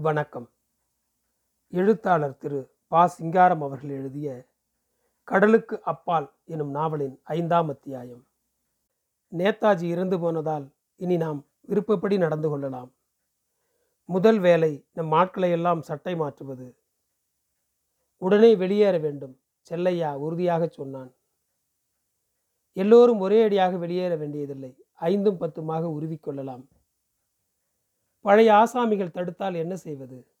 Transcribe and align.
வணக்கம். 0.00 0.50
எழுத்தாளர் 1.68 2.36
திரு. 2.36 2.74
பா. 2.88 3.06
சிங்காரம் 3.06 3.62
அவர்கள் 3.62 3.90
எழுதிய 3.90 4.46
கடலுக்கு 5.24 5.82
அப்பால் 5.82 6.34
எனும் 6.44 6.70
நாவலின் 6.70 7.20
ஐந்தாம் 7.22 7.68
அத்தியாயம். 7.68 8.26
நேதாஜி 9.36 9.82
இறந்து 9.82 10.20
போனதால் 10.20 10.74
இனி 10.96 11.16
நாம் 11.16 11.46
விருப்பப்படி 11.60 12.18
நடந்து 12.18 12.48
கொள்ளலாம். 12.48 12.94
முதல் 14.04 14.38
வேலை 14.38 14.86
நம் 14.92 15.12
ஆட்களை 15.12 15.50
எல்லாம் 15.50 15.82
சட்டை 15.82 16.16
மாற்றுவது. 16.16 16.76
உடனே 18.16 18.56
வெளியேற 18.56 18.98
வேண்டும் 18.98 19.40
செல்லையா 19.60 20.18
உறுதியாக 20.18 20.66
சொன்னான். 20.66 21.14
எல்லோரும் 22.72 23.18
ஒரே 23.18 23.42
அடியாக 23.42 23.76
வெளியேற 23.76 24.16
வேண்டியதில்லை 24.16 24.84
ஐந்தும் 24.92 25.40
பத்துமாக 25.40 25.86
உருவிக்கொள்ளலாம் 25.86 26.66
பழைய 28.28 28.52
ஆசாமிகள் 28.52 29.10
தடுத்தால் 29.10 29.54
என்ன 29.54 29.76
செய்வது? 29.76 30.32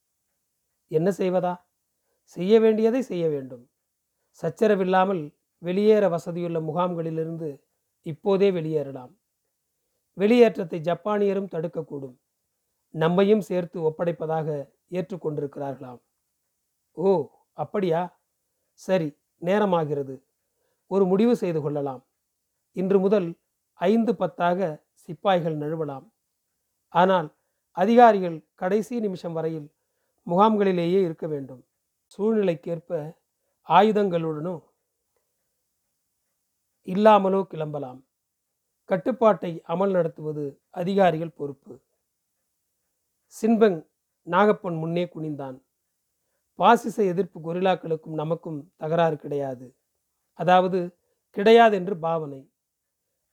என்ன 0.88 1.10
செய்வதா? 1.10 1.64
செய்ய 2.22 2.60
வேண்டியதை 2.60 3.02
செய்ய 3.02 3.28
வேண்டும். 3.28 3.70
சச்சரவில்லாமல் 4.42 5.34
வெளியேற 5.58 6.08
வசதியுள்ள 6.08 6.60
முகாம்களிலிருந்து 6.60 7.64
இப்போதே 8.02 8.50
வெளியேறலாம். 8.50 9.12
வெளியேற்றத்தை 10.12 10.80
ஜப்பானியரும் 10.80 11.52
தடுக்கக்கூடும். 11.52 12.16
நம்மையும் 12.90 13.40
சேர்த்து 13.40 13.90
ஒப்படைப்பதாக 13.90 14.68
ஏற்றுக்கொண்டிருக்கிறார்களாம். 14.90 16.00
ஓ 16.92 17.26
அப்படியா? 17.52 18.20
சரி 18.72 19.16
நேரமாகிறது. 19.40 20.22
ஒரு 20.86 21.04
முடிவு 21.06 21.36
செய்து 21.36 21.60
கொள்ளலாம். 21.60 22.06
இன்று 22.72 23.00
முதல் 23.00 23.28
ஐந்து 23.72 24.12
பத்தாக 24.12 24.80
சிப்பாய்கள் 24.92 25.58
நழுவலாம். 25.58 26.06
ஆனால் 26.88 27.36
அதிகாரிகள் 27.78 28.36
கடைசி 28.54 29.00
நிமிஷம் 29.00 29.32
வரையில் 29.32 29.68
முகாம்களிலேயே 30.26 31.00
இருக்க 31.04 31.26
வேண்டும். 31.26 31.62
சூழ்நிலைக்கேற்ப 32.14 32.90
ஆயுதங்களுடனோ 33.68 34.56
இல்லாமலோ 36.88 37.40
கிளம்பலாம். 37.42 38.00
கட்டுப்பாட்டை 38.90 39.50
அமல் 39.68 39.90
நடத்துவது 39.90 40.44
அதிகாரிகள் 40.70 41.36
பொறுப்பு. 41.36 41.72
சின்பங் 43.34 43.78
நாகப்பன் 44.26 44.78
முன்னே 44.78 45.04
குனிந்தான். 45.14 45.56
பாசிச 46.58 46.96
எதிர்ப்பு 47.04 47.38
கொரில்லாக்களுக்கும் 47.40 48.18
நமக்கும் 48.22 48.58
தகராறு 48.76 49.16
கிடையாது. 49.16 49.66
அதாவது 50.38 50.78
கிடையாது 51.36 51.74
என்று 51.76 51.94
பாவனை. 51.98 52.40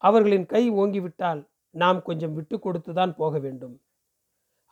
அவர்களின் 0.03 0.45
கை 0.45 0.63
ஓங்கிவிட்டால் 0.71 1.41
நாம் 1.75 1.99
கொஞ்சம் 2.01 2.33
விட்டு 2.33 2.55
கொடுத்துதான் 2.57 3.13
போக 3.15 3.39
வேண்டும். 3.39 3.75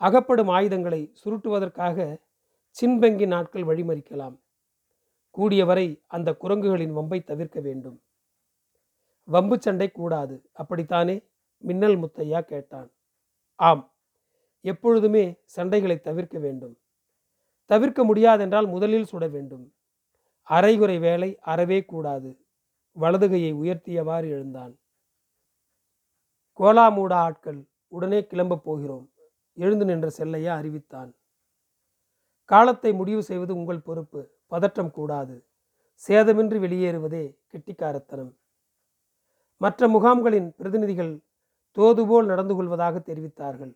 அகப்படும் 0.04 0.48
ஆயுதங்களை 0.48 1.14
சுருட்டுவதற்காக 1.26 2.22
சின்பங்கி 2.70 3.26
நாட்கள் 3.26 3.62
வழிமறிக்கலாம். 3.62 4.40
கூடியவரை 5.38 6.04
அந்த 6.08 6.36
குரங்குகளின் 6.42 6.94
வம்பை 6.94 7.24
தவிர்க்க 7.24 7.60
வேண்டும். 7.60 8.02
வம்பு 9.24 9.62
சண்டை 9.62 9.92
கூடாது. 9.92 10.50
அப்படித்தானே? 10.54 11.22
மின்னல் 11.58 11.98
முத்தையா 11.98 12.42
கேட்டான். 12.42 12.92
ஆம். 13.56 13.94
எப்பொழுதுமே 14.62 15.40
சண்டைகளை 15.56 16.00
தவிர்க்க 16.00 16.40
வேண்டும். 16.40 16.80
தவிர்க்க 17.66 18.06
முடியாதென்றால் 18.06 18.68
முதலில் 18.68 19.08
சுட 19.12 19.30
வேண்டும். 19.30 19.74
அரைகுறை 20.42 21.00
வேலை 21.00 21.40
அறவே 21.40 21.86
கூடாது. 21.86 22.46
வலதுகையை 23.00 23.54
உயர்த்தியவாறு 23.54 24.28
எழுந்தான். 24.30 24.80
கோலாமூடா 26.60 27.14
ஆட்கள் 27.14 27.66
உடனே 27.88 28.26
கிளம்பப் 28.26 28.64
போகிறோம். 28.64 29.13
எழுந்து 29.54 29.86
நின்ற 29.86 30.10
செல்லையா 30.10 30.56
அறிவித்தான். 30.56 31.16
காலத்தை 32.46 32.94
முடிவு 32.94 33.24
செய்வது 33.24 33.56
உங்கள் 33.56 33.80
பொறுப்பு 33.80 34.32
பதற்றம் 34.48 34.92
கூடாது. 34.92 35.46
சேதமின்றி 36.08 36.60
வெளியேறுவதே 36.60 37.38
கெட்டிக்காரத்தனம். 37.52 38.36
மற்ற 39.58 39.88
முகாம்களின் 39.88 40.56
பிரதிநிதிகள் 40.56 41.20
தோதுபோல் 41.78 42.26
நடந்து 42.26 42.56
கொள்வதாக 42.56 43.00
தெரிவித்தார்கள். 43.00 43.76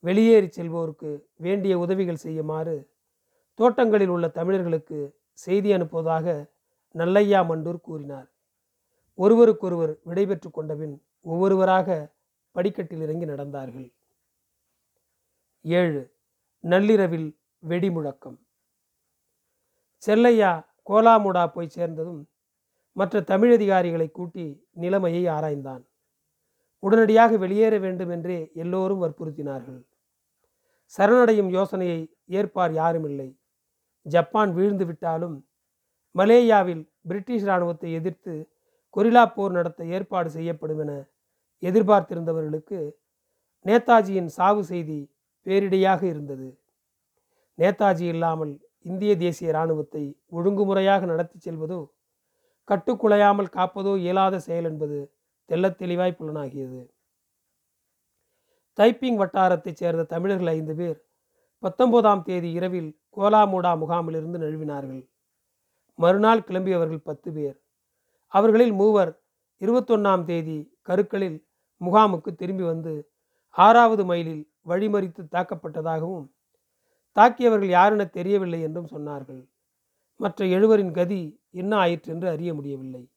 வெளியேறி 0.00 0.46
செல்வோருக்கு 0.46 1.24
வேண்டிய 1.36 1.78
உதவிகள் 1.78 2.16
செய்யுமாறு 2.16 2.90
தோட்டங்களில் 3.54 4.08
உள்ள 4.08 4.28
தமிழர்களுக்கு 4.28 5.16
செய்தி 5.32 5.72
அனுப்புவதாக 5.72 6.50
நல்லையா 6.90 7.42
மண்டூர் 7.42 7.80
கூறினார். 7.80 8.32
ஒருவருக்கொருவர் 9.14 9.98
விடைபெற்று 10.06 10.50
கொண்டபின் 10.50 11.02
ஒவ்வொருவராக 11.20 12.14
படிக்கட்டில் 12.52 13.00
இறங்கி 13.00 13.24
நடந்தார்கள். 13.24 13.95
ஏழு. 15.66 16.02
நள்ளிரவில் 16.64 17.28
வெடி 17.62 17.90
முழக்கம் 17.90 18.38
செல்லையா 20.02 20.50
கோலாமுடா 20.90 21.44
போய் 21.46 21.74
சேர்ந்ததும் 21.76 22.22
மற்ற 22.92 23.20
தமிழதிகாரிகளை 23.20 24.10
கூட்டி 24.10 24.44
நிலைமையை 24.72 25.22
ஆராய்ந்தான். 25.26 25.82
உடனடியாக 26.82 27.36
வெளியேற 27.36 27.78
வேண்டும் 27.78 28.10
என்றே 28.10 28.38
எல்லோரும் 28.54 29.02
வற்புறுத்தினார்கள். 29.02 29.80
சரணடையும் 30.94 31.50
யோசனையை 31.50 32.00
ஏற்பார் 32.24 32.72
யாருமில்லை. 32.72 33.28
ஜப்பான் 34.06 34.52
வீழ்ந்து 34.52 34.84
விட்டாலும் 34.86 35.36
மலேயாவில் 36.14 36.82
பிரிட்டிஷ் 37.08 37.42
இராணுவத்தை 37.42 37.92
எதிர்த்து 37.92 38.34
கொரில்லா 38.96 39.24
போர் 39.34 39.52
நடத்த 39.52 39.84
ஏற்பாடு 39.84 40.30
செய்யப்படும் 40.30 40.80
என 40.84 40.92
எதிர்பார்த்திருந்தவர்களுக்கு 41.62 42.78
நேதாஜியின் 43.66 44.30
சாவு 44.38 44.62
செய்தி 44.64 45.00
பேரிடையாக 45.46 46.02
இருந்தது. 46.02 46.60
நேதாஜி 47.58 48.06
இல்லாமல் 48.08 48.52
இந்திய 48.82 49.16
தேசிய 49.16 49.50
இராணுவத்தை 49.50 50.20
ஒழுங்குமுறையாக 50.30 51.06
நடத்தி 51.06 51.38
செல்வதோ 51.38 51.80
கட்டுக்குலையாமல் 52.68 53.52
காப்பதோ 53.52 53.96
இயலாத 53.96 54.38
செயல் 54.38 54.64
என்பது 54.64 54.98
தெள்ளத் 55.44 55.78
தெளிவாய் 55.78 56.16
புலனாகியது. 56.18 56.80
தைப்பிங் 58.78 59.18
வட்டாரத்தைச் 59.18 59.76
சேர்ந்த 59.76 60.02
தமிழர்கள் 60.02 60.46
ஐந்து 60.46 60.74
பேர் 60.74 60.98
பத்தொன்பதாம் 61.62 62.22
தேதி 62.22 62.50
இரவில் 62.50 62.90
கோலாமூடா 63.16 63.70
முகாமிலிருந்து 63.82 64.38
நழுவினார்கள். 64.38 65.08
மறுநாள் 65.98 66.40
கிளம்பியவர்கள் 66.40 67.06
பத்து 67.08 67.32
பேர். 67.32 67.56
அவர்களில் 68.32 68.72
மூவர் 68.72 69.12
இருபத்தொன்னாம் 69.60 70.24
தேதி 70.24 70.78
கருக்களில் 70.82 71.38
முகாமுக்கு 71.84 72.34
திரும்பி 72.34 72.62
வந்து 72.62 73.10
ஆறாவது 73.50 74.04
மைலில் 74.04 74.42
வழிமறித்து 74.66 75.22
தாக்கப்பட்டதாகவும் 75.30 76.26
தாக்கியவர்கள் 77.16 77.72
யாரென 77.78 78.10
தெரியவில்லை 78.10 78.60
என்றும் 78.60 78.86
சொன்னார்கள். 78.86 79.48
மற்ற 80.16 80.46
எழுவரின் 80.46 80.90
கதி 80.90 81.40
என்ன 81.50 81.76
ஆயிற்று 81.76 82.12
என்று 82.12 82.28
அறிய 82.28 82.54
முடியவில்லை. 82.54 83.10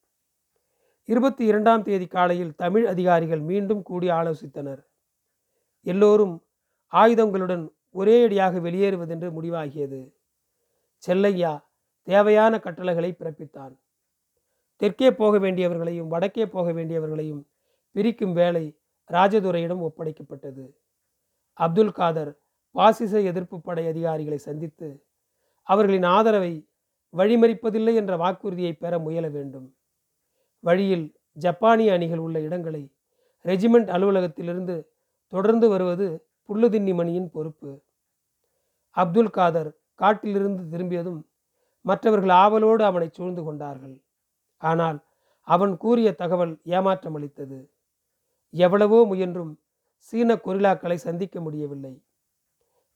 இருபத்தி 1.06 1.46
இரண்டாம் 1.46 1.84
தேதி 1.84 2.08
காலையில் 2.08 2.56
தமிழ் 2.56 2.86
அதிகாரிகள் 2.86 3.40
மீண்டும் 3.40 3.82
கூடி 3.82 4.08
ஆலோசித்தனர். 4.10 4.82
எல்லோரும் 5.82 6.46
ஆயுதங்களுடன் 6.94 7.70
ஒரே 7.92 8.24
அடியாக 8.24 8.60
வெளியேறுவதென்று 8.60 9.42
முடிவாகியது. 9.42 10.12
செல்லையா 10.98 11.72
தேவையான 12.04 12.60
கட்டளைகளை 12.60 13.16
பிறப்பித்தான் 13.20 13.74
தெற்கே 14.78 15.12
போக 15.12 15.38
வேண்டியவர்களையும் 15.40 16.08
வடக்கே 16.08 16.46
போக 16.46 16.72
வேண்டியவர்களையும் 16.72 17.42
பிரிக்கும் 17.92 18.34
வேலை 18.34 18.80
ராஜதுரையிடம் 19.10 19.84
ஒப்படைக்கப்பட்டது. 19.88 20.66
அப்துல் 21.59 21.96
காதர் 22.00 22.31
பாசிச 22.75 23.14
எதிர்ப்பு 23.31 23.58
படை 23.62 23.84
அதிகாரிகளை 23.88 24.40
சந்தித்து 24.47 24.90
அவர்களின் 25.68 26.08
ஆதரவை 26.16 26.53
வழிமறிப்பதில்லை 27.14 27.94
என்ற 27.96 28.14
வாக்குறுதியை 28.18 28.74
பெற 28.74 28.94
முயல 29.00 29.25
வேண்டும். 29.28 29.68
வழியில் 30.64 31.06
ஜப்பானிய 31.38 31.94
அணிகள் 31.94 32.22
உள்ள 32.25 32.38
இடங்களை 32.40 32.84
ரெஜிமெண்ட் 33.46 33.90
அலுவலகத்திலிருந்து 33.96 34.75
தொடர்ந்து 35.34 35.68
வருவது 35.69 36.08
புல்லுதின்னி 36.50 36.94
மணியின் 36.96 37.30
பொறுப்பு. 37.36 37.72
அப்துல் 38.98 39.30
காதர் 39.30 39.69
காட்டிலிருந்து 39.95 40.63
திரும்பியதும் 40.69 41.19
மற்றவர்கள் 41.86 42.34
ஆவலோடு 42.44 42.84
அவனை 42.84 43.07
சூழ்ந்து 43.18 43.42
கொண்டார்கள். 43.44 43.95
ஆனால் 44.63 44.98
அவன் 45.48 45.74
கூறிய 45.78 46.10
தகவல் 46.12 46.54
ஏமாற்றமளித்தது 46.78 47.60
எவ்வளவோ 48.54 49.00
முயன்றும் 49.06 49.54
சீன 50.00 50.36
கொரில்லாக்களை 50.36 50.96
சந்திக்க 50.96 51.42
முடியவில்லை. 51.42 52.01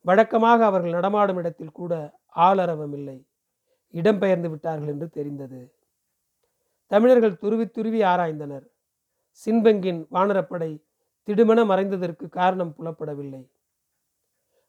வழக்கமாக 0.02 0.66
அவர்கள் 0.66 0.92
நடமாடும் 0.92 1.38
இடத்தில் 1.38 1.72
கூட 1.72 1.94
ஆளரவம் 2.36 2.94
இல்லை 2.94 3.26
இடம்பெயர்ந்து 3.94 4.50
விட்டார்கள் 4.50 4.88
என்று 4.88 5.10
தெரிந்தது. 5.10 5.74
தமிழர்கள் 6.88 7.38
துருவி 7.38 7.66
துருவி 7.68 8.02
ஆராய்ந்தனர். 8.04 8.66
சின்பங்கின் 9.34 10.08
வானரப்படை 10.12 10.72
திடுமென 11.28 11.60
மறைந்ததற்கு 11.66 12.30
காரணம் 12.30 12.76
புலப்படவில்லை. 12.78 13.44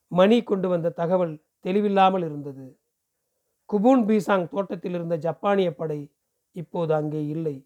மணி 0.09 0.43
கொண்டு 0.43 0.69
வந்த 0.69 0.91
தகவல் 0.91 1.35
தெளிவில்லாமல் 1.65 2.23
இருந்தது. 2.23 2.67
குபூன் 3.71 4.03
பீசாங் 4.09 4.49
தோட்டத்தில் 4.49 4.93
இருந்த 4.93 5.17
ஜப்பானிய 5.17 5.75
படை 5.75 6.01
இப்போது 6.53 6.95
அங்கே 6.95 7.27
இல்லை. 7.27 7.57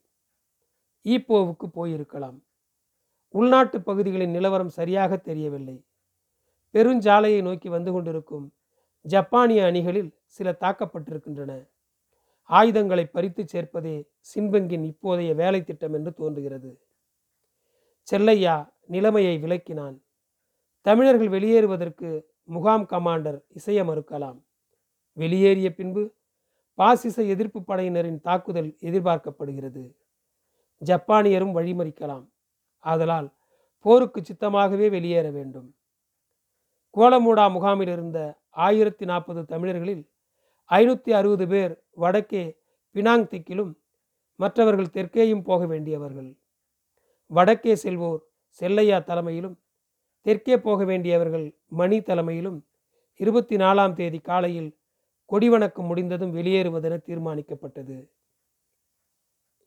ஈப்போவுக்கு 1.05 1.67
போயிருக்கலாம். 1.75 2.39
உள்நாட்டு 3.29 3.83
பகுதிகளின் 3.83 4.31
நிலவரம் 4.31 4.69
சரியாக 4.69 5.17
தெரியவில்லை. 5.17 5.85
பெருஞ்சாலையை 6.73 7.43
நோக்கி 7.43 7.69
வந்து 7.69 7.93
கொண்டிருக்கும் 7.93 8.53
ஜப்பானிய 9.01 9.65
அணிகளில் 9.65 10.11
சில 10.25 10.57
தாக்கப்பட்டிருக்கின்றன. 10.61 11.69
ஆயுதங்களை 12.43 13.07
பறித்து 13.07 13.45
சேர்ப்பதே 13.53 14.09
சின்பங்கின் 14.35 14.85
இப்போதைய 14.85 15.35
வேலை 15.35 15.65
திட்டம் 15.65 15.93
என்று 15.93 16.13
தோன்றுகிறது. 16.13 16.81
செல்லையா 18.03 18.75
நிலைமையை 18.87 19.39
விளக்கினான். 19.39 19.97
தமிழர்கள் 20.81 21.29
வெளியேறுவதற்கு 21.29 22.25
முகாம் 22.45 22.87
கமாண்டர் 22.87 23.41
இசைய 23.49 23.85
மறுக்கலாம். 23.85 24.39
வெளியேறிய 25.13 25.75
பின்பு 25.75 26.15
பாசிச 26.75 27.23
எதிர்ப்பு 27.23 27.61
படையினரின் 27.61 28.21
தாக்குதல் 28.21 28.77
எதிர்பார்க்கப்படுகிறது. 28.81 29.95
ஜப்பானியரும் 30.85 31.57
வழிமறிக்கலாம். 31.57 32.27
ஆதலால் 32.93 33.29
போருக்கு 33.85 34.21
சித்தமாகவே 34.29 34.87
வெளியேற 34.95 35.27
வேண்டும். 35.31 35.69
கோலமூடா 36.95 37.45
முகாமில் 37.57 37.93
இருந்த 37.95 38.19
ஆயிரத்தி 38.67 39.05
நாற்பது 39.11 39.41
தமிழர்களில் 39.53 40.03
ஐநூற்றி 40.71 41.11
அறுபது 41.19 41.47
பேர் 41.53 41.75
வடக்கே 42.03 42.45
பினாங் 42.95 43.29
திக்கிலும் 43.33 43.73
மற்றவர்கள் 44.41 44.95
தெற்கேயும் 44.97 45.47
போக 45.49 45.63
வேண்டியவர்கள். 45.67 46.31
வடக்கே 47.31 47.75
செல்வோர் 47.83 48.21
செல்லையா 48.61 48.99
தலைமையிலும் 49.09 49.57
தெற்கே 50.27 50.57
போக 50.67 50.81
வேண்டியவர்கள் 50.85 51.47
மணி 51.81 51.99
தலைமையிலும் 52.01 52.59
இருபத்தி 53.21 53.57
நாலாம் 53.57 53.95
தேதி 53.99 54.21
காலையில் 54.29 54.71
கொடிவணக்கம் 55.31 55.89
முடிந்ததும் 55.91 56.35
வெளியேறுவதென 56.37 56.99
தீர்மானிக்கப்பட்டது. 57.09 57.97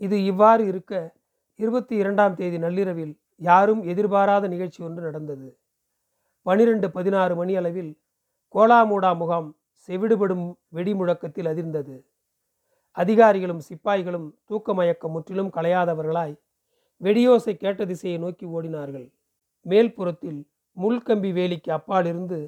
இது 0.02 0.18
இவ்வாறு 0.26 0.64
இருக்க 0.72 0.94
இருபத்தி 1.62 1.96
இரண்டாம் 1.96 2.36
தேதி 2.36 2.58
நள்ளிரவில் 2.58 3.20
யாரும் 3.36 3.84
எதிர்பாராத 3.84 4.48
நிகழ்ச்சி 4.48 4.84
ஒன்று 4.84 5.02
நடந்தது. 5.02 5.60
பனிரெண்டு 6.42 6.92
பதினாறு 6.92 7.36
மணி 7.36 7.56
அளவில் 7.56 8.02
கோலாமூடா 8.56 9.16
முகாம் 9.16 9.56
செவிடுபடும் 9.88 10.54
வெடி 10.68 10.94
முழக்கத்தில் 10.96 11.46
அதிர்ந்தது. 11.46 12.06
அதிகாரிகளும் 12.92 13.62
சிப்பாய்களும் 13.70 14.32
தூக்க 14.46 14.74
மயக்கம் 14.74 15.12
முற்றிலும் 15.12 15.54
களையாதவர்களாய் 15.54 16.36
வெடியோசை 17.02 17.54
கேட்ட 17.54 17.86
திசையை 17.86 18.20
நோக்கி 18.20 18.46
ஓடினார்கள். 18.46 19.14
மேல்புறத்தில் 19.70 20.42
முள்கம்பி 20.78 21.30
வேலிக்கு 21.32 21.72
அப்பாலிருந்து 21.72 22.40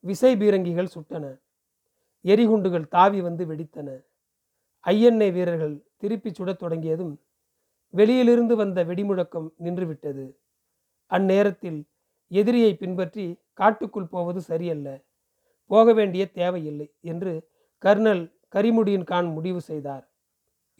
விசை 0.00 0.36
பீரங்கிகள் 0.36 0.94
சுட்டன. 0.94 1.38
எரிகுண்டுகள் 2.24 2.88
தாவி 2.88 3.20
வந்து 3.20 3.46
வெடித்தன. 3.46 3.88
ஐஎன்ஏ 4.84 5.32
வீரர்கள் 5.32 5.84
திருப்பி 5.96 6.30
சுடத் 6.32 6.58
தொடங்கியதும் 6.58 7.20
வெளியிலிருந்து 7.96 8.56
வந்த 8.56 8.78
வெடிமுழக்கம் 8.84 9.48
நின்றுவிட்டது. 9.64 10.24
அந்நேரத்தில் 11.10 11.80
எதிரியை 12.30 12.72
பின்பற்றி 12.74 13.26
காட்டுக்குள் 13.52 14.12
போவது 14.14 14.40
சரியல்ல. 14.40 14.88
போக 15.70 15.92
வேண்டிய 15.92 16.22
தேவையில்லை 16.30 16.88
என்று 17.00 17.32
கர்னல் 17.84 18.24
கரிமுடியின் 18.54 19.04
கான் 19.04 19.26
முடிவு 19.26 19.60
செய்தார். 19.60 20.04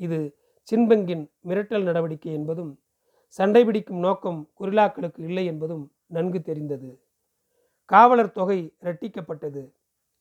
இது 0.00 0.18
சின்பங்கின் 0.68 1.24
மிரட்டல் 1.48 1.82
நடவடிக்கை 1.82 2.32
என்பதும் 2.32 2.72
சண்டை 3.38 3.64
பிடிக்கும் 3.64 3.98
நோக்கம் 3.98 4.40
குரிலாக்களுக்கு 4.60 5.20
இல்லை 5.28 5.44
என்பதும் 5.46 5.84
நன்கு 6.06 6.40
தெரிந்தது. 6.42 6.90
காவலர் 7.90 8.36
தொகை 8.38 8.58
இரட்டிக்கப்பட்டது. 8.82 9.62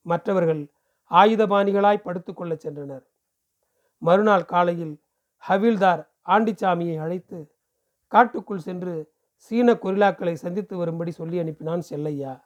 மற்றவர்கள் 0.06 0.64
ஆயுதபாணிகளாய் 1.12 2.06
படுத்துக்கொள்ளச் 2.06 2.64
சென்றனர். 2.66 3.06
மறுநாள் 4.02 4.46
காலையில் 4.46 4.96
ஹவில்தார் 5.44 6.04
ஆண்டிச்சாமியை 6.28 6.98
அழைத்து 6.98 7.54
காட்டுக்குள் 8.08 8.58
சென்று 8.58 9.14
சீன 9.38 9.74
கொரில்லாக்களை 9.74 10.34
சந்தித்து 10.34 10.78
வரும்படி 10.78 11.12
சொல்லி 11.12 11.40
அனுப்பினான் 11.40 11.80
செல்லையா. 11.80 12.46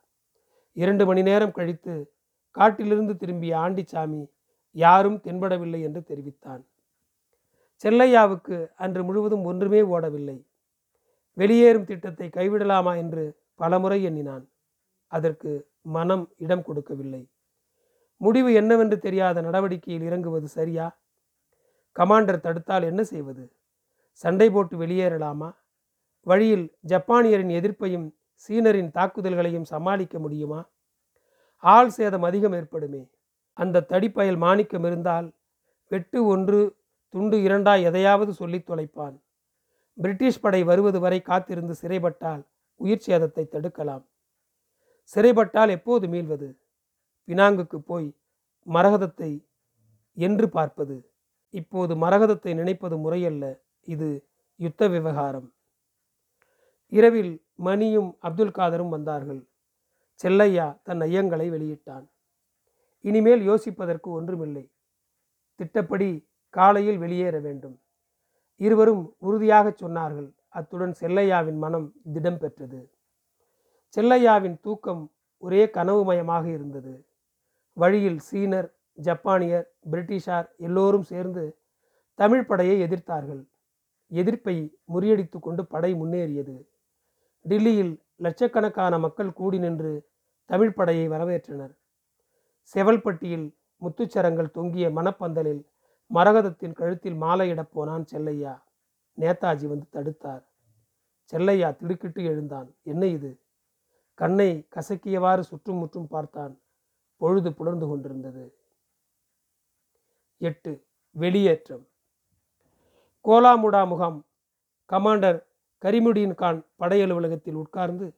இரண்டு 0.74 1.06
மணி 1.06 1.22
நேரம் 1.22 1.52
கழித்து 1.52 2.14
காட்டிலிருந்து 2.52 3.16
திரும்பிய 3.16 3.58
ஆண்டிச்சாமி 3.58 4.30
யாரும் 4.72 5.22
தென்படவில்லை 5.24 5.82
என்று 5.82 6.04
தெரிவித்தான். 6.04 6.68
செல்லையாவுக்கு 7.84 8.68
அன்று 8.76 9.04
முழுவதும் 9.04 9.44
ஒன்றுமே 9.44 9.82
ஓடவில்லை. 9.82 10.46
வெளியேறும் 11.34 11.86
திட்டத்தை 11.86 12.30
கைவிடலாமா 12.30 12.98
என்று 12.98 13.40
பலமுறை 13.56 14.04
எண்ணினான். 14.04 14.50
அதற்கு 15.08 15.70
மனம் 15.82 16.34
இடம் 16.38 16.64
கொடுக்கவில்லை. 16.64 17.30
முடிவு 18.18 18.54
என்னவென்று 18.54 19.00
தெரியாத 19.00 19.42
நடவடிக்கையில் 19.42 20.02
இறங்குவது 20.02 20.48
சரியா? 20.48 21.00
கமாண்டர் 21.96 22.40
தடுத்தால் 22.40 22.84
என்ன 22.84 23.04
செய்வது? 23.04 23.59
சண்டை 24.22 24.50
போட்டு 24.50 24.80
வெளியேறலாமா? 24.80 25.56
வழியில் 26.22 26.78
ஜப்பானியரின் 26.88 27.52
எதிர்ப்பையும் 27.52 28.08
சீனரின் 28.48 28.92
தாக்குதல்களையும் 28.92 29.64
சமாளிக்க 29.64 30.20
முடியுமா? 30.20 30.70
ஆள் 31.58 31.90
சேதம் 31.90 32.24
அதிகம் 32.24 32.54
ஏற்படுமே. 32.54 33.10
அந்த 33.54 33.86
தடிப்பயல் 33.90 34.38
மாணிக்கம் 34.38 34.84
இருந்தால் 34.84 35.34
வெட்டு 35.88 36.26
ஒன்று 36.26 36.76
துண்டு 37.08 37.38
இரண்டாய் 37.38 37.84
எதையாவது 37.84 38.34
சொல்லித் 38.34 38.70
தொலைப்பான். 38.70 39.16
பிரிட்டிஷ் 39.94 40.42
படை 40.42 40.64
வருவது 40.64 41.00
வரை 41.00 41.22
காத்திருந்து 41.22 41.76
சிறைப்பட்டால் 41.82 42.44
உயிர் 42.76 43.06
சேதத்தை 43.06 43.46
தடுக்கலாம். 43.46 44.04
சிறைப்பட்டால் 45.16 45.70
எப்போது 45.70 46.08
மீள்வது? 46.08 46.50
பினாங்குக்கு 47.28 47.78
போய் 47.78 48.18
மரகதத்தை 48.68 49.32
என்று 50.14 50.50
பார்ப்பது. 50.50 51.12
இப்போது 51.50 51.96
மரகதத்தை 51.96 52.54
நினைப்பது 52.54 52.98
முறையல்ல. 52.98 53.46
இது 53.94 54.30
யுத்த 54.56 54.88
விவகாரம். 54.88 55.54
இரவில் 56.88 57.46
மணியும் 57.56 58.18
அப்துல் 58.20 58.58
காதரும் 58.58 58.90
வந்தார்கள். 58.90 59.42
செல்லையா 60.14 60.80
தன் 60.84 61.00
ஐயங்களை 61.00 61.48
வெளியிட்டான். 61.50 62.06
இனிமேல் 63.02 63.44
யோசிப்பதற்கு 63.50 64.10
ஒன்றுமில்லை. 64.18 64.72
திட்டப்படி 65.56 66.10
காலையில் 66.50 66.98
வெளியேற 66.98 67.40
வேண்டும். 67.40 67.78
இருவரும் 68.56 69.16
உறுதியாகச் 69.20 69.82
சொன்னார்கள். 69.84 70.30
அத்துடன் 70.50 70.94
செல்லையாவின் 71.00 71.58
மனம் 71.58 71.94
திடம் 72.14 72.38
பெற்றது 72.38 72.92
செல்லையாவின் 73.96 74.58
தூக்கம் 74.62 75.04
ஒரே 75.38 75.66
கனவுமயமாக 75.66 76.46
இருந்தது. 76.46 76.94
வழியில் 77.74 78.20
சீனர் 78.32 78.70
ஜப்பானியர் 78.94 79.68
பிரிட்டிஷார் 79.92 80.48
எல்லோரும் 80.58 81.06
சேர்ந்து 81.12 81.44
தமிழ் 82.20 82.46
படையை 82.46 82.76
எதிர்த்தார்கள். 82.82 83.49
எதிர்ப்பை 84.12 84.78
முறியடித்து 84.94 85.40
கொண்டு 85.40 85.66
படை 85.66 85.94
முன்னேறியது. 85.94 86.68
டில்லியில் 87.42 88.04
லட்சக்கணக்கான 88.16 89.00
மக்கள் 89.00 89.34
கூடி 89.34 89.60
நின்று 89.60 90.10
தமிழ் 90.46 90.74
படையை 90.74 91.10
வரவேற்றனர். 91.10 91.78
செவல்பட்டியில் 92.74 93.56
முத்துச்சரங்கள் 93.82 94.52
தொங்கிய 94.52 94.90
மணப்பந்தலில் 94.90 95.66
மரகதத்தின் 96.14 96.74
கழுத்தில் 96.74 97.22
மாலையிடப் 97.22 97.72
போனான் 97.72 98.06
செல்லையா. 98.06 98.64
நேதாஜி 99.20 99.68
வந்து 99.68 99.88
தடுத்தார். 99.92 100.46
செல்லையா 101.24 101.72
திடுக்கிட்டு 101.72 102.24
எழுந்தான். 102.24 102.76
என்ன 102.84 103.06
இது? 103.06 103.40
கண்ணை 104.14 104.68
கசக்கியவாறு 104.76 105.40
சுற்றும் 105.40 105.78
முற்றும் 105.78 106.08
பார்த்தான். 106.08 106.62
பொழுது 107.18 107.54
புலர்ந்து 107.54 107.88
கொண்டிருந்தது. 107.88 108.56
எட்டு. 110.38 110.86
வெளியேற்றம். 111.20 111.89
கோலாமுடா 113.26 113.88
முகாம். 113.88 114.26
கமாண்டர் 114.92 115.40
கரிமுடியின் 115.82 116.36
கான் 116.36 116.66
படையலுவலகத்தில் 116.80 117.54
உட்கார்ந்து 117.54 118.16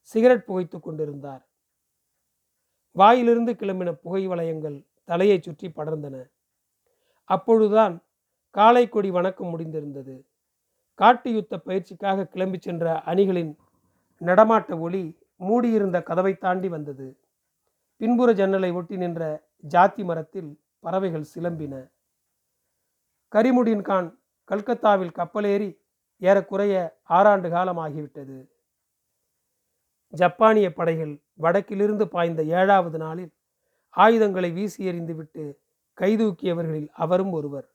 சிகரெட் 0.00 0.44
புகைத்து 0.44 0.80
கொண்டிருந்தார். 0.80 1.48
வாயிலிருந்து 2.92 3.52
கிளம்பின 3.52 3.92
புகை 3.92 4.28
வளையங்கள் 4.28 4.86
தலையை 5.04 5.40
சுற்றி 5.40 5.68
படர்ந்தன. 5.68 6.30
அப்பொழுதுதான் 7.24 8.02
காலை 8.50 8.88
கொடி 8.88 9.10
வணக்கம் 9.10 9.58
முடிந்திருந்தது. 9.58 10.24
காட்டு 10.94 11.32
யுத்த 11.32 11.60
பயிற்சிக்காக 11.66 12.24
கிளம்பி 12.24 12.58
சென்ற 12.60 13.02
அணிகளின் 13.06 13.56
நடமாட்ட 14.20 14.78
ஒளி 14.78 15.16
மூடியிருந்த 15.36 16.02
கதவை 16.02 16.34
தாண்டி 16.34 16.68
வந்தது. 16.68 17.18
பின்புற 17.96 18.32
ஜன்னலை 18.32 18.72
ஒட்டி 18.72 18.96
நின்ற 18.96 19.48
ஜாத்தி 19.68 20.04
மரத்தில் 20.04 20.60
பறவைகள் 20.80 21.26
சிலம்பின. 21.34 21.74
கரிமுடின் 23.34 23.82
கான் 23.82 24.18
கல்கத்தாவில் 24.44 25.12
கப்பலேறி 25.14 25.78
ஏறக்குறைய 26.18 27.00
ஆறாண்டு 27.08 27.50
காலம் 27.50 27.78
ஆகிவிட்டது 27.78 28.48
ஜப்பானிய 30.08 30.72
படைகள் 30.72 31.22
வடக்கிலிருந்து 31.40 32.04
பாய்ந்த 32.04 32.42
ஏழாவது 32.44 32.98
நாளில் 32.98 33.32
ஆயுதங்களை 33.90 34.50
வீசி 34.50 34.86
எறிந்துவிட்டு 34.86 35.58
கைதூக்கியவர்களில் 36.00 36.88
அவரும் 36.88 37.32
ஒருவர். 37.32 37.74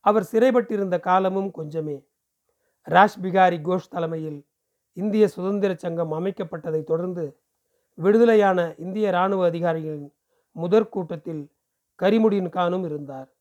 அவர் 0.00 0.28
சிறைப்பட்டிருந்த 0.32 1.00
காலமும் 1.00 1.50
கொஞ்சமே. 1.58 2.04
ராஷ் 2.84 3.20
பிகாரி 3.22 3.60
கோஷ் 3.62 3.88
தலைமையில் 3.90 4.46
இந்திய 4.92 5.28
சுதந்திர 5.28 5.74
சங்கம் 5.74 6.12
அமைக்கப்பட்டதை 6.12 6.84
தொடர்ந்து 6.84 7.40
விடுதலையான 7.94 8.74
இந்திய 8.78 9.08
இராணுவ 9.08 9.46
அதிகாரிகளின் 9.46 10.12
முதற் 10.52 10.90
கூட்டத்தில் 10.90 11.52
கரிமுடியின் 12.02 12.48
கானும் 12.48 12.84
இருந்தார். 12.84 13.33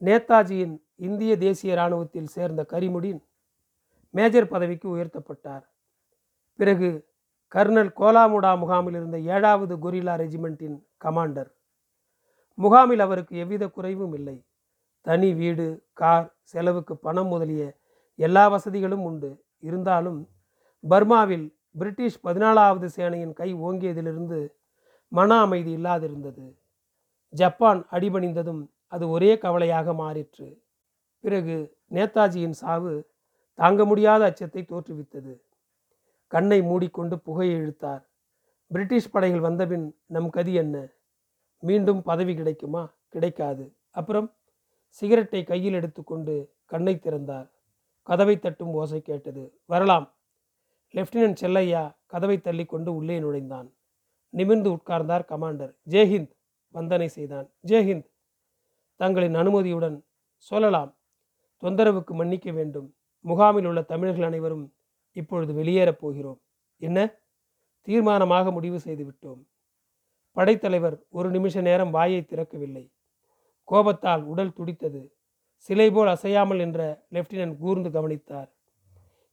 நேதாஜியின் 0.00 0.82
இந்திய 0.96 1.36
தேசிய 1.36 1.72
இராணுவத்தில் 1.72 2.26
சேர்ந்த 2.26 2.66
கரிமுடின் 2.72 3.20
மேஜர் 4.10 4.48
பதவிக்கு 4.48 4.96
உயர்த்தப்பட்டார். 4.96 5.62
பிறகு 6.56 7.08
கர்னல் 7.54 7.90
கோலாமுடா 7.96 8.58
முகாமில் 8.58 8.94
இருந்த 8.94 9.18
ஏழாவது 9.18 9.76
கொரில்லா 9.76 10.14
ரெஜிமெண்ட்டின் 10.16 10.82
கமாண்டர். 11.04 11.50
முகாமில் 12.54 12.98
அவருக்கு 12.98 13.36
எவ்வித 13.36 13.68
குறைவும் 13.68 14.14
இல்லை. 14.14 14.46
தனி 15.00 15.34
வீடு 15.34 15.86
கார் 15.92 16.34
செலவுக்கு 16.42 16.96
பணம் 16.96 17.26
முதலிய 17.26 17.78
எல்லா 18.14 18.48
வசதிகளும் 18.48 19.02
உண்டு. 19.02 19.44
இருந்தாலும் 19.60 20.28
பர்மாவில் 20.88 21.54
பிரிட்டிஷ் 21.78 22.20
பதினாலாவது 22.24 22.88
சேனையின் 22.96 23.32
கை 23.32 23.54
ஓங்கியதிலிருந்து 23.54 24.48
மன 25.08 25.40
அமைதி 25.40 25.76
இல்லாதிருந்தது. 25.76 26.54
ஜப்பான் 27.28 27.86
அடிபணிந்ததும் 27.90 28.73
அது 28.94 29.08
ஒரே 29.08 29.38
கவலையாக 29.38 29.92
மாறிற்று. 29.92 30.48
பிறகு 31.24 31.56
நேதாஜியின் 31.90 32.58
சாவு 32.62 32.92
தாங்க 33.58 33.84
முடியாத 33.84 34.24
அச்சத்தை 34.24 34.62
தோற்றுவித்தது. 34.62 35.34
கண்ணை 36.26 36.62
மூடிக்கொண்டு 36.62 37.18
புகையை 37.18 37.56
இழுத்தார். 37.56 38.02
பிரிட்டிஷ் 38.70 39.10
படைகள் 39.10 39.40
வந்தபின் 39.40 39.86
நம் 40.06 40.30
கதி 40.30 40.54
என்ன? 40.54 40.76
மீண்டும் 41.62 42.02
பதவி 42.02 42.34
கிடைக்குமா? 42.34 42.82
கிடைக்காது. 43.08 43.64
அப்புறம் 43.90 44.28
சிகரெட்டை 44.88 45.44
கையில் 45.44 45.72
எடுத்துக்கொண்டு 45.72 46.34
கண்ணை 46.64 46.94
திறந்தார். 46.98 47.48
கதவை 48.02 48.38
தட்டும் 48.38 48.72
ஓசை 48.72 49.00
கேட்டது. 49.02 49.44
வரலாம். 49.64 50.06
லெப்டினன்ட் 50.94 51.40
செல்லையா 51.40 51.82
கதவை 52.06 52.40
தள்ளி 52.40 52.64
கொண்டு 52.64 52.94
உள்ளே 52.94 53.18
நுழைந்தான். 53.18 53.68
நிமிர்ந்து 54.34 54.70
உட்கார்ந்தார் 54.70 55.26
கமாண்டர். 55.28 55.74
ஜெய்ஹிந்த் 55.90 56.34
வந்தனை 56.74 57.06
செய்தான். 57.06 57.48
ஜெய்ஹிந்த்! 57.66 58.08
தங்களின் 58.94 59.34
அனுமதியுடன் 59.34 60.04
சொல்லலாம். 60.36 60.96
தொந்தரவுக்கு 61.62 62.10
மன்னிக்க 62.10 62.50
வேண்டும். 62.50 62.94
முகாமில் 63.20 63.66
உள்ள 63.66 63.82
தமிழர்கள் 63.82 64.24
அனைவரும் 64.24 64.74
இப்பொழுது 65.12 65.52
வெளியேறப் 65.52 65.98
போகிறோம். 65.98 66.40
என்ன? 66.76 67.14
தீர்மானமாக 67.86 68.52
முடிவு 68.52 68.80
செய்து 68.80 69.04
விட்டோம் 69.04 69.42
படைத்தலைவர் 70.32 71.02
ஒரு 71.08 71.30
நிமிஷ 71.30 71.60
நேரம் 71.60 71.90
வாயை 71.90 72.20
திறக்கவில்லை. 72.20 72.92
கோபத்தால் 73.64 74.24
உடல் 74.24 74.52
துடித்தது. 74.52 75.14
சிலை 75.56 75.90
போல் 75.90 76.06
அசையாமல் 76.06 76.58
என்ற 76.58 77.06
லெப்டினன்ட் 77.10 77.56
கூர்ந்து 77.56 77.90
கவனித்தார். 77.90 78.54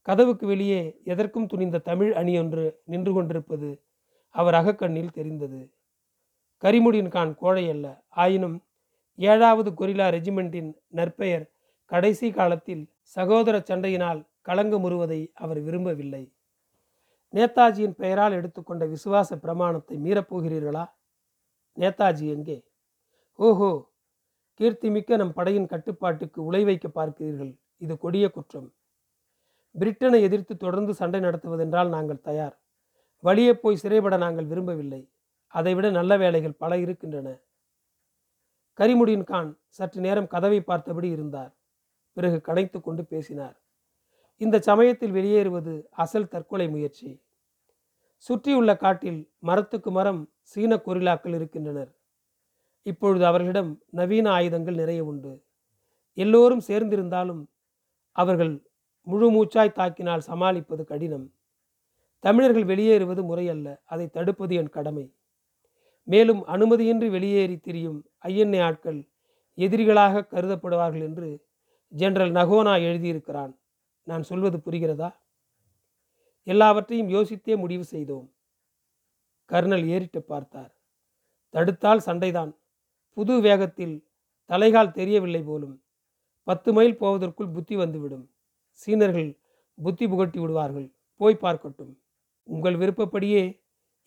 கதவுக்கு 0.02 0.48
வெளியே 0.48 1.02
எதற்கும் 1.04 1.48
துணிந்த 1.48 1.78
தமிழ் 1.78 2.14
அணியொன்று 2.14 2.76
நின்று 2.84 3.14
கொண்டிருப்பது 3.14 3.84
அவர் 4.30 4.54
அகக்கண்ணில் 4.54 5.12
தெரிந்தது. 5.12 5.74
கரிமுடியின் 6.62 7.08
கான் 7.08 7.36
கோழை 7.36 7.70
அல்ல. 7.70 8.04
ஆயினும் 8.10 8.64
ஏழாவது 9.22 9.74
கொரில்லா 9.74 10.10
ரெஜிமெண்டின் 10.10 10.76
நற்பெயர் 10.88 11.52
கடைசி 11.86 12.32
காலத்தில் 12.32 12.90
சகோதர 13.04 13.60
சண்டையினால் 13.60 14.28
கலங்கமுறுவதை 14.48 15.32
அவர் 15.34 15.60
விரும்பவில்லை. 15.60 16.32
நேதாஜியின் 17.34 17.96
பெயரால் 17.96 18.32
எடுத்துக்கொண்ட 18.32 18.86
விசுவாச 18.86 19.36
பிரமாணத்தை 19.36 19.98
மீறப்போகிறீர்களா 19.98 20.86
நேதாஜி 21.78 22.26
எங்கே? 22.28 22.64
ஓஹோ! 23.40 23.72
கீர்த்திமிக்க 24.60 25.18
நம் 25.18 25.34
படையின் 25.34 25.66
கட்டுப்பாட்டுக்கு 25.66 26.46
உலை 26.46 26.64
வைக்க 26.64 26.88
பார்க்கிறீர்கள். 26.88 27.58
இது 27.78 27.98
கொடிய 27.98 28.30
குற்றம். 28.30 28.74
பிரிட்டனை 29.76 30.22
எதிர்த்து 30.22 30.58
தொடர்ந்து 30.58 30.94
சண்டை 30.94 31.20
நடத்துவதென்றால் 31.20 31.90
நாங்கள் 31.90 32.22
தயார். 32.22 32.60
வழியே 33.20 33.54
போய் 33.54 33.76
சிறைபட 33.76 34.18
நாங்கள் 34.18 34.46
விரும்பவில்லை. 34.46 35.10
அதைவிட 35.48 35.90
நல்ல 35.92 36.18
வேலைகள் 36.18 36.52
பல 36.52 36.78
இருக்கின்றன. 36.78 37.28
கரிமுடியின் 38.82 39.24
கான் 39.24 39.58
சற்று 39.68 40.02
நேரம் 40.02 40.28
கதவை 40.28 40.62
பார்த்தபடி 40.62 41.10
இருந்தார். 41.10 41.56
பிறகு 42.14 42.42
கடைத்து 42.42 42.82
கொண்டு 42.82 43.06
பேசினார். 43.06 43.62
இந்த 44.38 44.60
சமயத்தில் 44.60 45.12
வெளியேறுவது 45.12 45.88
அசல் 45.90 46.28
தற்கொலை 46.28 46.70
முயற்சி. 46.70 47.22
சுற்றியுள்ள 48.18 48.78
காட்டில் 48.78 49.30
மரத்துக்கு 49.40 49.92
மரம் 49.92 50.30
சீன 50.42 50.76
கொரில்லாக்கள் 50.76 51.36
இருக்கின்றனர். 51.36 51.96
இப்பொழுது 52.84 53.26
அவர்களிடம் 53.26 53.82
நவீன 53.90 54.30
ஆயுதங்கள் 54.32 54.76
நிறைய 54.76 55.04
உண்டு. 55.04 55.44
எல்லோரும் 56.14 56.62
சேர்ந்திருந்தாலும் 56.68 57.46
அவர்கள் 58.12 58.64
முழு 59.02 59.32
மூச்சாய் 59.32 59.76
தாக்கினால் 59.78 60.18
சமாளிப்பது 60.18 60.84
கடினம். 60.84 61.34
தமிழர்கள் 62.20 62.66
வெளியேறுவது 62.66 63.24
முறையல்ல 63.24 63.82
அதை 63.86 64.08
தடுப்பது 64.08 64.56
என் 64.56 64.70
கடமை. 64.70 65.14
மேலும் 66.12 66.48
அனுமதியின்றி 66.48 67.10
வெளியேறி 67.10 67.58
திரியும் 67.58 68.06
ஐஎன்ஏ 68.26 68.62
ஆட்கள் 68.62 69.10
எதிரிகளாக 69.58 70.24
கருதப்படுவார்கள் 70.32 71.02
என்று 71.02 71.50
ஜெனரல் 71.88 72.32
நகோனா 72.32 72.74
எழுதியிருக்கிறான். 72.90 73.58
நான் 74.04 74.24
சொல்வது 74.24 74.58
புரிகிறதா? 74.58 75.16
எல்லாவற்றையும் 76.44 77.10
யோசித்தே 77.10 77.58
முடிவு 77.58 77.84
செய்தோம். 77.84 78.34
கர்னல் 79.50 79.86
ஏறிட்டு 79.86 80.22
பார்த்தார். 80.22 80.78
தடுத்தால் 81.50 82.06
சண்டைதான். 82.06 82.58
புது 83.14 83.42
வேகத்தில் 83.42 84.08
தலைகால் 84.50 84.92
தெரியவில்லை 84.92 85.42
போலும் 85.42 85.84
பத்து 86.44 86.74
மைல் 86.74 86.98
போவதற்குள் 86.98 87.50
புத்தி 87.50 87.76
வந்துவிடும். 87.76 88.30
சீனர்கள் 88.72 89.40
புத்தி 89.76 90.08
புகட்டி 90.08 90.40
விடுவார்கள். 90.40 90.88
போய் 91.16 91.42
பார்க்கட்டும். 91.42 91.94
உங்கள் 92.44 92.78
விருப்பப்படியே 92.78 93.61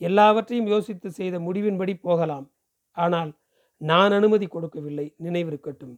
எல்லாவற்றையும் 0.06 0.70
யோசித்து 0.74 1.08
செய்த 1.10 1.36
முடிவின்படி 1.38 1.94
போகலாம். 2.00 2.46
ஆனால் 2.96 3.30
நான் 3.80 4.12
அனுமதி 4.12 4.46
கொடுக்கவில்லை 4.46 5.06
நினைவிருக்கட்டும் 5.22 5.94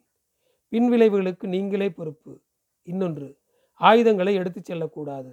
பின்விளைவுகளுக்கு 0.73 1.47
நீங்களே 1.55 1.89
பொறுப்பு. 1.91 2.33
இன்னொன்று 2.83 3.29
ஆயுதங்களை 3.81 4.33
எடுத்துச் 4.35 4.69
செல்லக்கூடாது. 4.69 5.33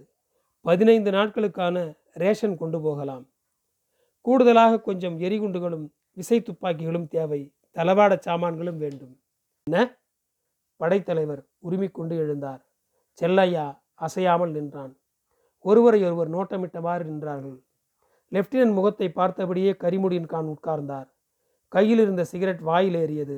பதினைந்து 0.66 1.10
நாட்களுக்கான 1.12 1.78
ரேஷன் 2.24 2.58
கொண்டு 2.58 2.80
போகலாம். 2.82 3.26
கூடுதலாக 4.26 4.82
கொஞ்சம் 4.82 5.18
எரிகுண்டுகளும் 5.20 5.86
விசை 6.14 6.38
துப்பாக்கிகளும் 6.42 7.08
தேவை. 7.16 7.42
தளவாட 7.76 8.14
சாமான்களும் 8.20 8.80
வேண்டும். 8.84 9.14
என்ன 9.64 9.78
படைத்தலைவர் 10.82 11.42
உரிமிக்கொண்டு 11.70 12.16
எழுந்தார். 12.24 12.62
செல்லையா 13.22 13.66
அசையாமல் 14.06 14.52
நின்றான். 14.52 14.94
ஒருவரை 15.66 16.00
ஒருவர் 16.04 16.32
நோட்டமிட்டவாறு 16.36 17.04
நின்றார்கள். 17.12 17.60
லெப்டினன்ட் 18.32 18.74
முகத்தை 18.74 19.08
பார்த்தபடியே 19.16 19.72
கரிமுடியின் 19.84 20.26
கான் 20.26 20.50
உட்கார்ந்தார். 20.54 21.08
கையில் 21.68 22.00
இருந்த 22.00 22.24
சிகரெட் 22.24 22.60
வாயில் 22.60 22.96
ஏறியது. 22.96 23.38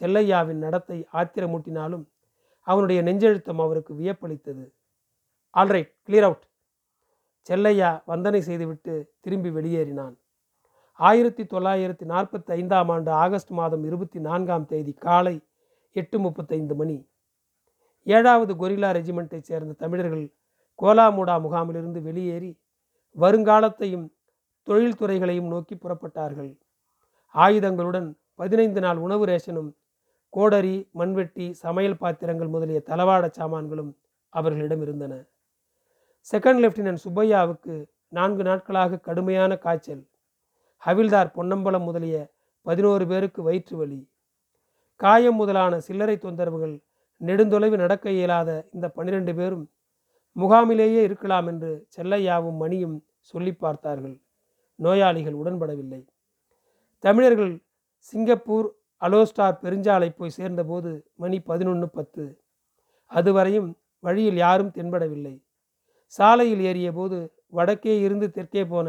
செல்லையாவின் 0.00 0.60
நடத்தை 0.64 1.06
ஆத்திரமூட்டினாலும் 1.12 2.04
அவனுடைய 2.60 3.02
நெஞ்செழுத்தம் 3.02 3.60
அவருக்கு 3.64 3.94
வியப்பளித்தது. 3.94 4.72
ஆல்ரைட் 5.54 5.90
கிளியர் 6.06 6.26
அவுட் 6.28 6.44
செல்லையா 7.48 8.02
வந்தனை 8.06 8.38
செய்துவிட்டு 8.38 9.12
திரும்பி 9.20 9.50
வெளியேறினான். 9.50 10.14
ஆயிரத்தி 10.92 11.42
தொள்ளாயிரத்தி 11.42 12.04
நாற்பத்தி 12.12 12.50
ஐந்தாம் 12.50 12.88
ஆண்டு 12.88 13.10
ஆகஸ்ட் 13.10 13.50
மாதம் 13.50 13.84
இருபத்தி 13.84 14.18
நான்காம் 14.18 14.66
தேதி 14.66 14.92
காலை 14.92 15.40
எட்டு 15.92 16.18
முப்பத்தைந்து 16.18 16.74
மணி. 16.74 17.08
ஏழாவது 18.02 18.52
கொரில்லா 18.54 18.90
ரெஜிமெண்ட்டைச் 18.98 19.48
சேர்ந்த 19.50 19.72
தமிழர்கள் 19.72 20.34
கோலாமுடா 20.82 21.36
முகாமிலிருந்து 21.44 22.02
வெளியேறி 22.02 22.50
வருங்காலத்தையும் 23.16 24.06
தொழில்துறைகளையும் 24.68 25.50
நோக்கி 25.54 25.74
புறப்பட்டார்கள். 25.74 26.50
ஆயுதங்களுடன் 27.34 28.08
பதினைந்து 28.34 28.80
நாள் 28.80 28.98
உணவு 29.06 29.24
ரேஷனும் 29.26 29.70
கோடரி 30.32 30.76
மண்வெட்டி 30.92 31.46
சமையல் 31.64 32.00
பாத்திரங்கள் 32.02 32.48
முதலிய 32.48 32.82
தளவாட 32.90 33.26
சாமான்களும் 33.30 33.92
அவர்களிடம் 34.32 34.82
இருந்தன. 34.82 35.14
செகண்ட் 36.32 36.60
லெப்டினன்ட் 36.64 37.02
சுப்பையாவுக்கு 37.04 37.74
நான்கு 38.08 38.42
நாட்களாக 38.42 39.00
கடுமையான 39.06 39.52
காய்ச்சல் 39.56 40.02
ஹவில்தார் 40.82 41.30
பொன்னம்பலம் 41.36 41.82
முதலிய 41.82 42.16
பதினோரு 42.66 43.04
பேருக்கு 43.06 43.40
வயிற்று 43.42 43.76
வலி. 43.76 44.00
காயம் 44.96 45.34
முதலான 45.34 45.80
சில்லறை 45.80 46.16
தொந்தரவுகள் 46.16 46.76
நெடுந்தொலைவு 47.20 47.76
நடக்க 47.76 48.10
இயலாத 48.10 48.50
இந்த 48.74 48.86
பன்னிரண்டு 48.88 49.32
பேரும் 49.34 49.64
முகாமிலேயே 50.36 51.00
இருக்கலாம் 51.08 51.46
என்று 51.46 51.70
செல்லையாவும் 51.96 52.58
மணியும் 52.62 52.96
சொல்லி 53.30 53.52
பார்த்தார்கள். 53.52 54.16
நோயாளிகள் 54.78 55.34
உடன்படவில்லை. 55.34 56.00
தமிழர்கள் 57.04 57.54
சிங்கப்பூர் 57.98 58.68
அலோஸ்டார் 59.00 59.60
பெருஞ்சாலை 59.62 60.08
போய் 60.16 60.36
சேர்ந்தபோது 60.38 60.90
மணி 61.14 61.40
பதினொன்று 61.40 61.88
பத்து. 61.88 62.24
அதுவரையும் 63.10 63.68
வழியில் 64.00 64.36
யாரும் 64.36 64.74
தென்படவில்லை. 64.74 65.34
சாலையில் 66.04 66.60
ஏறிய 66.60 66.92
போது 66.92 67.18
வடக்கே 67.46 68.00
இருந்து 68.00 68.30
தெற்கே 68.30 68.66
போன 68.66 68.88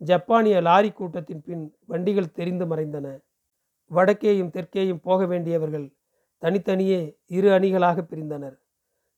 ஜப்பானிய 0.00 0.60
லாரி 0.60 0.90
கூட்டத்தின் 0.92 1.42
பின் 1.42 1.64
வண்டிகள் 1.86 2.34
தெரிந்து 2.38 2.64
மறைந்தன. 2.66 3.06
வடக்கேயும் 3.90 4.52
தெற்கேயும் 4.56 5.02
போக 5.02 5.26
வேண்டியவர்கள் 5.26 5.86
தனித்தனியே 6.42 7.00
இரு 7.26 7.48
அணிகளாக 7.48 7.98
பிரிந்தனர். 8.02 8.56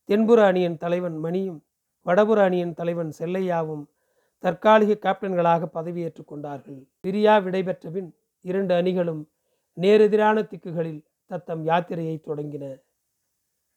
தென்புற 0.08 0.46
அணியின் 0.46 0.76
தலைவன் 0.76 1.16
மணியும் 1.18 1.60
வடபுற 2.06 2.38
அணியின் 2.42 2.74
தலைவன் 2.74 3.12
செல்லையாவும் 3.18 3.84
தற்காலிக 4.44 4.92
கேப்டன்களாக 5.00 5.68
பதவியேற்றுக் 5.74 6.30
கொண்டார்கள். 6.32 6.80
பிரியா 7.00 7.34
விடைபெற்ற 7.36 7.90
பின் 7.90 8.10
இரண்டு 8.40 8.72
அணிகளும் 8.74 9.22
நேரெதிரான 9.80 10.42
திக்குகளில் 10.42 11.00
தத்தம் 11.26 11.62
யாத்திரையை 11.66 12.16
தொடங்கின. 12.26 12.64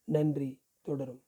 நன்றி 0.04 0.50
தொடரும். 0.82 1.22